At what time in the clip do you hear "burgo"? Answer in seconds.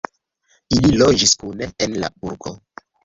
2.23-2.55